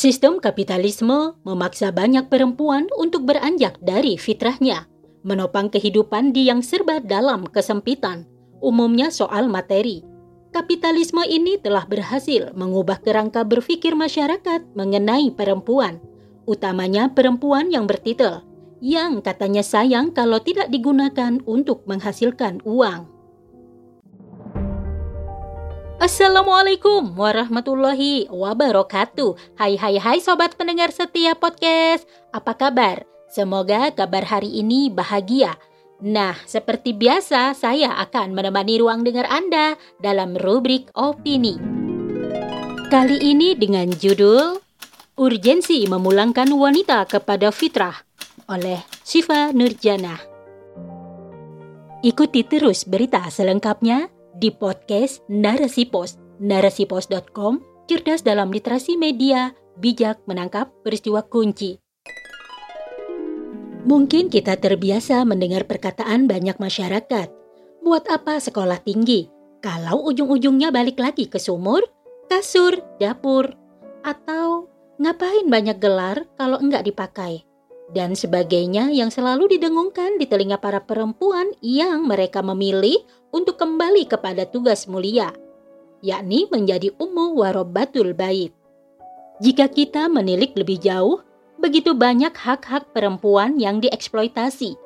[0.00, 4.88] Sistem kapitalisme memaksa banyak perempuan untuk beranjak dari fitrahnya,
[5.20, 8.24] menopang kehidupan di yang serba dalam kesempitan,
[8.64, 10.00] umumnya soal materi.
[10.56, 16.00] Kapitalisme ini telah berhasil mengubah kerangka berpikir masyarakat mengenai perempuan,
[16.48, 18.40] utamanya perempuan yang bertitel,
[18.80, 23.04] yang katanya sayang kalau tidak digunakan untuk menghasilkan uang.
[26.00, 29.36] Assalamualaikum warahmatullahi wabarakatuh.
[29.60, 32.08] Hai hai hai sobat pendengar setia podcast.
[32.32, 33.04] Apa kabar?
[33.28, 35.60] Semoga kabar hari ini bahagia.
[36.00, 41.60] Nah, seperti biasa saya akan menemani ruang dengar Anda dalam rubrik opini.
[42.88, 44.56] Kali ini dengan judul
[45.20, 48.00] Urgensi Memulangkan Wanita kepada Fitrah
[48.48, 50.16] oleh Syifa Nurjana.
[52.00, 54.08] Ikuti terus berita selengkapnya
[54.40, 61.76] di podcast Narasi Pos, narasipos.com, cerdas dalam literasi media, bijak menangkap peristiwa kunci.
[63.84, 67.28] Mungkin kita terbiasa mendengar perkataan banyak masyarakat.
[67.84, 69.28] Buat apa sekolah tinggi?
[69.60, 71.84] Kalau ujung-ujungnya balik lagi ke sumur,
[72.32, 73.52] kasur, dapur,
[74.00, 77.49] atau ngapain banyak gelar kalau enggak dipakai?
[77.90, 83.02] Dan sebagainya yang selalu didengungkan di telinga para perempuan yang mereka memilih
[83.34, 85.34] untuk kembali kepada tugas mulia,
[86.02, 88.54] yakni menjadi ummu warobatul bait.
[89.40, 91.24] Jika kita menilik lebih jauh,
[91.58, 94.76] begitu banyak hak-hak perempuan yang dieksploitasi,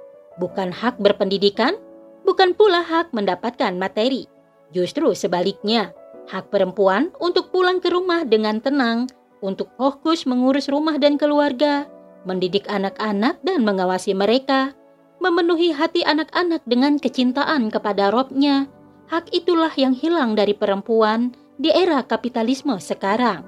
[0.41, 1.77] bukan hak berpendidikan,
[2.25, 4.31] bukan pula hak mendapatkan materi.
[4.73, 5.93] Justru sebaliknya,
[6.31, 9.11] hak perempuan untuk pulang ke rumah dengan tenang,
[9.45, 11.87] untuk fokus mengurus rumah dan keluarga,
[12.25, 14.73] mendidik anak-anak dan mengawasi mereka,
[15.21, 18.69] memenuhi hati anak-anak dengan kecintaan kepada robnya.
[19.09, 23.45] Hak itulah yang hilang dari perempuan di era kapitalisme sekarang.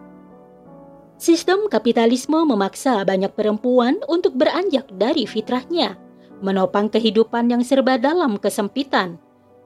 [1.16, 5.96] Sistem kapitalisme memaksa banyak perempuan untuk beranjak dari fitrahnya,
[6.44, 9.16] menopang kehidupan yang serba dalam kesempitan,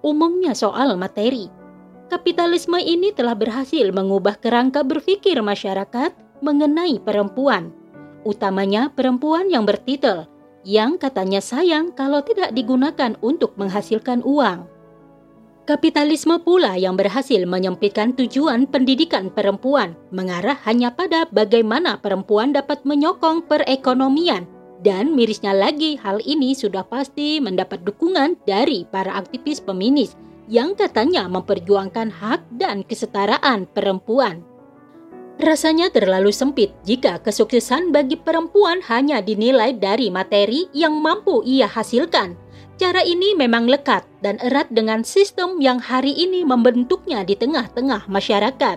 [0.07, 1.51] umumnya soal materi.
[2.07, 7.75] Kapitalisme ini telah berhasil mengubah kerangka berpikir masyarakat mengenai perempuan
[8.27, 10.29] utamanya perempuan yang bertitel,
[10.67, 14.69] yang katanya sayang kalau tidak digunakan untuk menghasilkan uang.
[15.69, 23.47] Kapitalisme pula yang berhasil menyempitkan tujuan pendidikan perempuan, mengarah hanya pada bagaimana perempuan dapat menyokong
[23.47, 24.51] perekonomian.
[24.81, 30.17] Dan mirisnya lagi, hal ini sudah pasti mendapat dukungan dari para aktivis feminis
[30.51, 34.43] yang katanya memperjuangkan hak dan kesetaraan perempuan.
[35.41, 42.37] Rasanya terlalu sempit jika kesuksesan bagi perempuan hanya dinilai dari materi yang mampu ia hasilkan.
[42.77, 48.77] Cara ini memang lekat dan erat dengan sistem yang hari ini membentuknya di tengah-tengah masyarakat.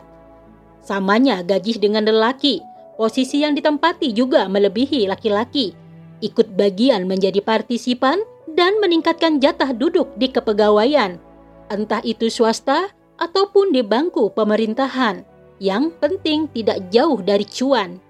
[0.79, 2.63] Samanya gaji dengan lelaki,
[2.95, 5.75] posisi yang ditempati juga melebihi laki-laki.
[6.23, 8.23] Ikut bagian menjadi partisipan
[8.55, 11.19] dan meningkatkan jatah duduk di kepegawaian,
[11.67, 12.87] entah itu swasta
[13.19, 15.32] ataupun di bangku pemerintahan
[15.63, 18.03] yang penting tidak jauh dari cuan.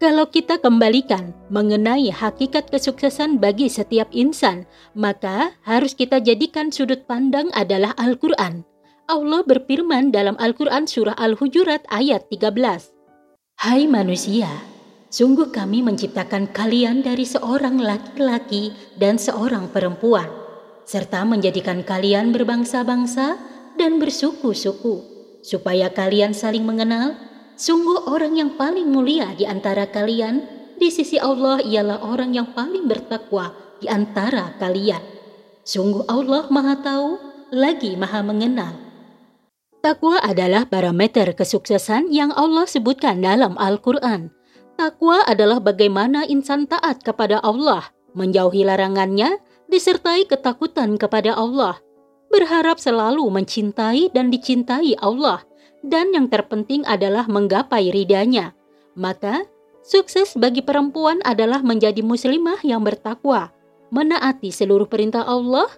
[0.00, 4.64] Kalau kita kembalikan mengenai hakikat kesuksesan bagi setiap insan,
[4.96, 8.64] maka harus kita jadikan sudut pandang adalah Al-Quran.
[9.10, 12.94] Allah berfirman dalam Al-Quran surah Al-Hujurat ayat 13.
[13.58, 14.46] Hai manusia,
[15.10, 20.30] sungguh kami menciptakan kalian dari seorang laki-laki dan seorang perempuan,
[20.86, 23.34] serta menjadikan kalian berbangsa-bangsa
[23.74, 25.17] dan bersuku-suku
[25.48, 27.16] supaya kalian saling mengenal.
[27.56, 30.44] Sungguh orang yang paling mulia di antara kalian
[30.76, 33.50] di sisi Allah ialah orang yang paling bertakwa
[33.80, 35.00] di antara kalian.
[35.64, 37.10] Sungguh Allah Maha Tahu
[37.50, 38.76] lagi Maha Mengenal.
[39.82, 44.30] Takwa adalah parameter kesuksesan yang Allah sebutkan dalam Al-Quran.
[44.78, 51.78] Takwa adalah bagaimana insan taat kepada Allah, menjauhi larangannya, disertai ketakutan kepada Allah,
[52.28, 55.44] berharap selalu mencintai dan dicintai Allah,
[55.84, 58.56] dan yang terpenting adalah menggapai ridhanya.
[58.98, 59.46] Maka,
[59.84, 63.52] sukses bagi perempuan adalah menjadi muslimah yang bertakwa,
[63.94, 65.68] menaati seluruh perintah Allah,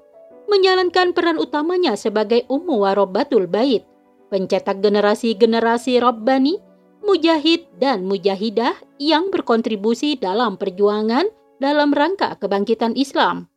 [0.51, 3.87] menjalankan peran utamanya sebagai ummu warobatul bait,
[4.31, 6.59] pencetak generasi-generasi Rabbani,
[7.03, 11.27] mujahid dan mujahidah yang berkontribusi dalam perjuangan
[11.61, 13.50] dalam rangka kebangkitan Islam.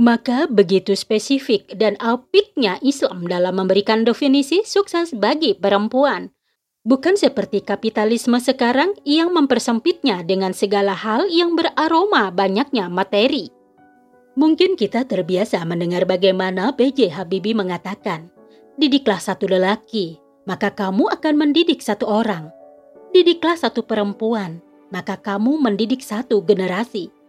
[0.00, 6.32] Maka begitu spesifik dan apiknya Islam dalam memberikan definisi sukses bagi perempuan.
[6.88, 13.52] Bukan seperti kapitalisme sekarang yang mempersempitnya dengan segala hal yang beraroma banyaknya materi.
[14.40, 17.12] Mungkin kita terbiasa mendengar bagaimana B.J.
[17.20, 18.32] Habibie mengatakan,
[18.80, 20.16] Didiklah satu lelaki,
[20.48, 22.48] maka kamu akan mendidik satu orang.
[23.12, 27.19] Didiklah satu perempuan, maka kamu mendidik satu generasi.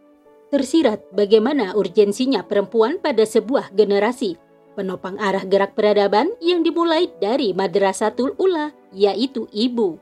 [0.52, 4.36] Tersirat bagaimana urgensinya perempuan pada sebuah generasi,
[4.76, 9.96] penopang arah gerak peradaban yang dimulai dari Madrasatul Ula, yaitu ibu.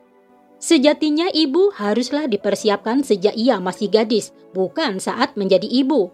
[0.57, 6.09] Sejatinya ibu haruslah dipersiapkan sejak ia masih gadis, bukan saat menjadi ibu.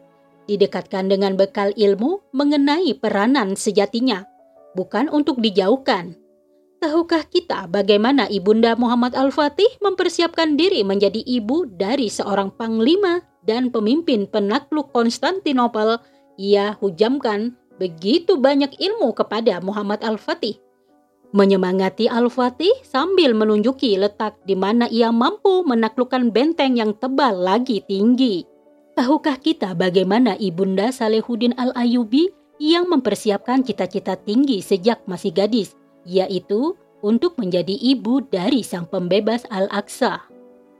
[0.51, 4.27] Didekatkan dengan bekal ilmu mengenai peranan sejatinya,
[4.75, 6.24] bukan untuk dijauhkan.
[6.83, 14.27] Tahukah kita bagaimana Ibunda Muhammad Al-Fatih mempersiapkan diri menjadi ibu dari seorang panglima dan pemimpin
[14.27, 15.97] penakluk Konstantinopel?
[16.35, 20.59] Ia hujamkan begitu banyak ilmu kepada Muhammad Al-Fatih.
[21.35, 28.47] Menyemangati Al-Fatih sambil menunjuki letak di mana ia mampu menaklukkan benteng yang tebal lagi tinggi.
[28.95, 35.75] Tahukah kita bagaimana Ibunda Salehuddin Al-Ayubi yang mempersiapkan cita-cita tinggi sejak masih gadis,
[36.05, 40.25] yaitu untuk menjadi ibu dari sang pembebas Al-Aqsa.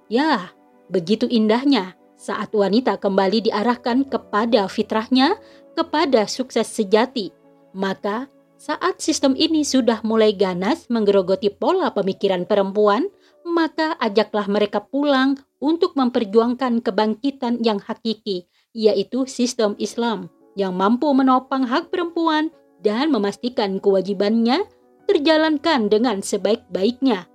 [0.10, 0.54] Ya,
[0.90, 5.38] begitu indahnya saat wanita kembali diarahkan kepada fitrahnya,
[5.76, 7.30] kepada sukses sejati.
[7.76, 13.12] Maka, saat sistem ini sudah mulai ganas menggerogoti pola pemikiran perempuan,
[13.46, 21.68] maka ajaklah mereka pulang untuk memperjuangkan kebangkitan yang hakiki, yaitu sistem Islam yang mampu menopang
[21.68, 22.50] hak perempuan
[22.82, 24.66] dan memastikan kewajibannya
[25.06, 27.30] terjalankan dengan sebaik-baiknya.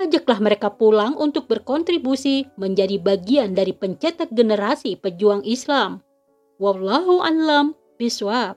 [0.00, 6.00] Ajaklah mereka pulang untuk berkontribusi menjadi bagian dari pencetak generasi pejuang Islam.
[6.56, 8.56] Wallahu a'lam bishawab.